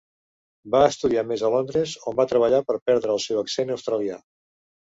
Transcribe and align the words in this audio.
Va 0.75 0.79
estudiar 0.93 1.23
més 1.31 1.43
a 1.43 1.51
Londres, 1.57 1.93
on 2.13 2.19
va 2.21 2.27
treballar 2.33 2.63
per 2.71 2.81
perdre 2.89 3.15
el 3.19 3.23
seu 3.29 3.45
accent 3.45 3.77
australià. 3.79 4.21